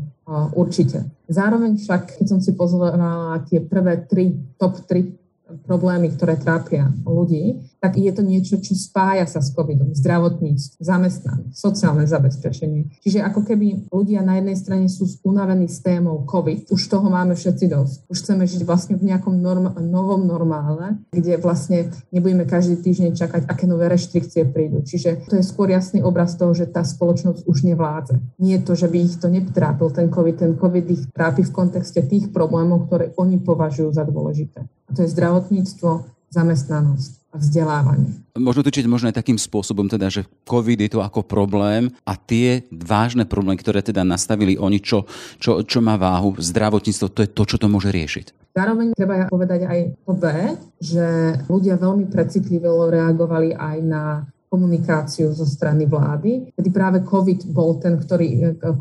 Určite. 0.55 1.09
Zároveň 1.27 1.81
však, 1.81 2.23
keď 2.23 2.27
som 2.29 2.39
si 2.39 2.55
pozerala 2.55 3.43
tie 3.49 3.59
prvé 3.65 4.07
tri, 4.07 4.37
top 4.61 4.79
3 4.87 5.19
problémy, 5.67 6.13
ktoré 6.15 6.37
trápia 6.39 6.91
ľudí, 7.03 7.71
tak 7.81 7.97
je 7.97 8.13
to 8.13 8.21
niečo, 8.21 8.61
čo 8.61 8.77
spája 8.77 9.25
sa 9.25 9.41
s 9.41 9.57
covidom. 9.57 9.97
Zdravotníctvo, 9.97 10.85
zamestnanie, 10.85 11.49
sociálne 11.57 12.05
zabezpečenie. 12.05 13.01
Čiže 13.01 13.25
ako 13.25 13.41
keby 13.49 13.89
ľudia 13.89 14.21
na 14.21 14.37
jednej 14.37 14.57
strane 14.61 14.87
sú 14.93 15.09
unavení 15.25 15.65
s 15.65 15.81
témou 15.81 16.29
covid, 16.29 16.69
už 16.69 16.81
toho 16.93 17.09
máme 17.09 17.33
všetci 17.33 17.67
dosť. 17.73 17.97
Už 18.13 18.17
chceme 18.21 18.45
žiť 18.45 18.63
vlastne 18.69 19.01
v 19.01 19.09
nejakom 19.09 19.33
norm- 19.41 19.73
novom 19.81 20.29
normále, 20.29 21.01
kde 21.09 21.41
vlastne 21.41 21.89
nebudeme 22.13 22.45
každý 22.45 22.77
týždeň 22.85 23.17
čakať, 23.17 23.43
aké 23.49 23.65
nové 23.65 23.89
reštrikcie 23.89 24.45
prídu. 24.53 24.85
Čiže 24.85 25.25
to 25.27 25.41
je 25.41 25.45
skôr 25.45 25.73
jasný 25.73 26.05
obraz 26.05 26.37
toho, 26.37 26.53
že 26.53 26.69
tá 26.69 26.85
spoločnosť 26.85 27.49
už 27.49 27.65
nevládze. 27.65 28.21
Nie 28.37 28.61
je 28.61 28.65
to, 28.69 28.73
že 28.77 28.93
by 28.93 28.99
ich 29.01 29.17
to 29.17 29.33
netrápil 29.33 29.89
ten 29.89 30.13
covid, 30.13 30.37
ten 30.37 30.53
covid 30.61 30.85
ich 30.85 31.03
trápi 31.17 31.49
v 31.49 31.55
kontexte 31.55 32.05
tých 32.05 32.29
problémov, 32.29 32.93
ktoré 32.93 33.17
oni 33.17 33.41
považujú 33.41 33.89
za 33.97 34.05
dôležité. 34.05 34.69
A 34.91 34.95
to 34.99 35.07
je 35.07 35.15
zdravotníctvo, 35.15 35.91
zamestnanosť 36.35 37.21
a 37.31 37.39
vzdelávanie. 37.39 38.11
Možno 38.35 38.67
točiť 38.67 38.91
možno 38.91 39.07
aj 39.07 39.23
takým 39.23 39.39
spôsobom, 39.39 39.87
teda, 39.87 40.11
že 40.11 40.27
COVID 40.51 40.79
je 40.83 40.91
to 40.91 41.01
ako 41.03 41.23
problém 41.23 41.95
a 42.03 42.19
tie 42.19 42.67
vážne 42.75 43.23
problémy, 43.23 43.55
ktoré 43.63 43.87
teda 43.87 44.03
nastavili 44.03 44.59
oni, 44.59 44.83
čo, 44.83 45.07
čo, 45.39 45.63
čo 45.63 45.79
má 45.79 45.95
váhu, 45.95 46.35
zdravotníctvo, 46.35 47.07
to 47.07 47.21
je 47.23 47.31
to, 47.31 47.43
čo 47.47 47.57
to 47.63 47.71
môže 47.71 47.95
riešiť. 47.95 48.51
Zároveň 48.51 48.99
treba 48.99 49.31
povedať 49.31 49.63
aj 49.63 49.81
to 50.03 50.13
B, 50.19 50.25
že 50.83 51.07
ľudia 51.47 51.79
veľmi 51.79 52.11
precitlivo 52.11 52.91
reagovali 52.91 53.55
aj 53.55 53.77
na 53.79 54.27
komunikáciu 54.51 55.31
zo 55.31 55.47
strany 55.47 55.87
vlády, 55.87 56.51
kedy 56.59 56.69
práve 56.75 56.99
COVID 57.07 57.55
bol 57.55 57.79
ten, 57.79 57.95
ktorý, 57.95 58.29
e, 58.35 58.45
e, 58.51 58.75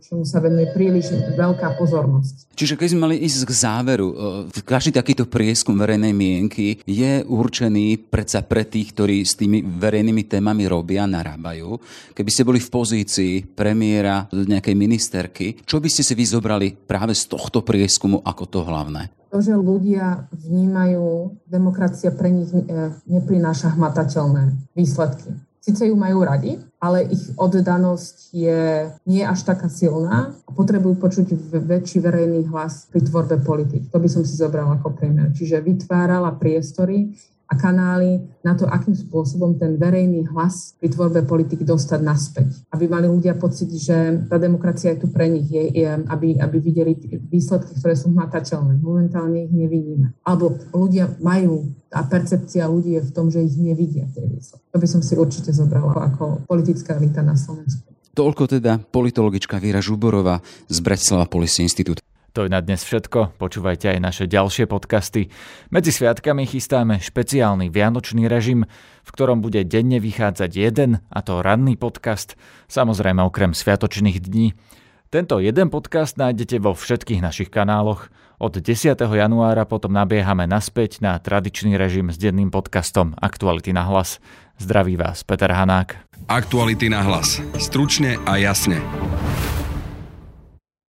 čomu 0.00 0.24
sa 0.24 0.40
venuje 0.40 0.72
príliš 0.72 1.12
veľká 1.36 1.76
pozornosť. 1.76 2.56
Čiže 2.56 2.80
keď 2.80 2.88
sme 2.96 3.04
mali 3.04 3.16
ísť 3.20 3.44
k 3.44 3.52
záveru, 3.52 4.08
e, 4.08 4.16
každý 4.64 4.96
takýto 4.96 5.28
prieskum 5.28 5.76
verejnej 5.76 6.16
mienky 6.16 6.80
je 6.88 7.20
určený 7.28 8.08
predsa 8.08 8.40
pre 8.40 8.64
tých, 8.64 8.96
ktorí 8.96 9.20
s 9.20 9.36
tými 9.36 9.60
verejnými 9.60 10.24
témami 10.24 10.64
robia, 10.64 11.04
narábajú. 11.04 11.76
Keby 12.16 12.30
ste 12.32 12.48
boli 12.48 12.58
v 12.64 12.72
pozícii 12.72 13.34
premiéra 13.52 14.24
nejakej 14.32 14.72
ministerky, 14.72 15.46
čo 15.68 15.76
by 15.76 15.92
ste 15.92 16.00
si 16.00 16.16
vyzobrali 16.16 16.72
práve 16.72 17.12
z 17.12 17.28
tohto 17.28 17.60
prieskumu 17.60 18.24
ako 18.24 18.44
to 18.48 18.60
hlavné? 18.64 19.12
To, 19.36 19.44
že 19.44 19.52
ľudia 19.52 20.32
vnímajú, 20.32 21.36
demokracia 21.44 22.08
pre 22.08 22.32
nich 22.32 22.48
e, 22.56 22.64
neprináša 23.04 23.76
hmatateľné 23.76 24.72
výsledky. 24.72 25.28
Sice 25.60 25.92
ju 25.92 25.98
majú 25.98 26.24
radi, 26.24 26.56
ale 26.80 27.04
ich 27.04 27.36
oddanosť 27.36 28.32
je 28.32 28.88
nie 29.04 29.20
až 29.20 29.44
taká 29.44 29.68
silná 29.68 30.32
a 30.48 30.50
potrebujú 30.56 30.96
počuť 30.96 31.36
väčší 31.52 32.00
verejný 32.00 32.48
hlas 32.48 32.88
pri 32.88 33.04
tvorbe 33.04 33.36
politik. 33.44 33.92
To 33.92 34.00
by 34.00 34.08
som 34.08 34.24
si 34.24 34.40
zobrala 34.40 34.80
ako 34.80 34.96
premiér. 34.96 35.36
Čiže 35.36 35.60
vytvárala 35.60 36.32
priestory, 36.40 37.12
a 37.46 37.54
kanály 37.54 38.26
na 38.42 38.58
to, 38.58 38.66
akým 38.66 38.94
spôsobom 38.94 39.54
ten 39.54 39.78
verejný 39.78 40.26
hlas 40.34 40.74
pri 40.82 40.90
tvorbe 40.90 41.22
politik 41.22 41.62
dostať 41.62 42.00
naspäť. 42.02 42.48
Aby 42.74 42.90
mali 42.90 43.06
ľudia 43.06 43.38
pocit, 43.38 43.70
že 43.70 44.26
tá 44.26 44.38
demokracia 44.38 44.94
je 44.94 45.06
tu 45.06 45.08
pre 45.14 45.30
nich, 45.30 45.46
je, 45.46 45.62
je, 45.70 45.90
aby, 46.10 46.42
aby 46.42 46.56
videli 46.58 46.98
výsledky, 47.30 47.78
ktoré 47.78 47.94
sú 47.94 48.10
hmatateľné. 48.10 48.82
Momentálne 48.82 49.46
ich 49.46 49.54
nevidíme. 49.54 50.10
Alebo 50.26 50.58
ľudia 50.74 51.14
majú, 51.22 51.70
a 51.94 52.02
percepcia 52.02 52.66
ľudí 52.66 52.98
je 52.98 53.02
v 53.06 53.14
tom, 53.14 53.30
že 53.30 53.46
ich 53.46 53.54
nevidia 53.58 54.10
tie 54.10 54.26
výsledky. 54.26 54.66
To 54.74 54.78
by 54.82 54.88
som 54.90 55.00
si 55.06 55.14
určite 55.14 55.54
zobrala 55.54 55.94
ako 56.12 56.46
politická 56.50 56.98
elita 56.98 57.22
na 57.22 57.38
Slovensku. 57.38 57.94
Toľko 58.16 58.48
teda 58.48 58.80
politologička 58.80 59.60
Víra 59.60 59.84
Žuborová 59.84 60.40
z 60.72 60.78
Bratislava 60.80 61.28
Policy 61.28 61.68
Institute. 61.68 62.00
To 62.36 62.44
je 62.44 62.52
na 62.52 62.60
dnes 62.60 62.84
všetko, 62.84 63.40
počúvajte 63.40 63.96
aj 63.96 63.98
naše 64.04 64.24
ďalšie 64.28 64.68
podcasty. 64.68 65.32
Medzi 65.72 65.88
sviatkami 65.88 66.44
chystáme 66.44 67.00
špeciálny 67.00 67.72
vianočný 67.72 68.28
režim, 68.28 68.68
v 69.00 69.08
ktorom 69.08 69.40
bude 69.40 69.64
denne 69.64 69.96
vychádzať 69.96 70.50
jeden, 70.52 71.00
a 71.08 71.24
to 71.24 71.40
ranný 71.40 71.80
podcast, 71.80 72.36
samozrejme 72.68 73.24
okrem 73.24 73.56
sviatočných 73.56 74.20
dní. 74.20 74.52
Tento 75.08 75.40
jeden 75.40 75.72
podcast 75.72 76.20
nájdete 76.20 76.60
vo 76.60 76.76
všetkých 76.76 77.24
našich 77.24 77.48
kanáloch. 77.48 78.12
Od 78.36 78.52
10. 78.52 79.00
januára 79.00 79.64
potom 79.64 79.96
nabiehame 79.96 80.44
naspäť 80.44 81.00
na 81.00 81.16
tradičný 81.16 81.80
režim 81.80 82.12
s 82.12 82.20
denným 82.20 82.52
podcastom 82.52 83.16
Aktuality 83.16 83.72
na 83.72 83.88
hlas. 83.88 84.20
Zdraví 84.60 85.00
vás 85.00 85.24
Peter 85.24 85.48
Hanák. 85.48 85.96
Aktuality 86.28 86.92
na 86.92 87.00
hlas. 87.00 87.40
Stručne 87.56 88.20
a 88.28 88.36
jasne. 88.36 88.84